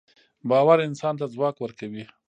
[0.49, 2.03] باورانسان ته ځواک ورکوي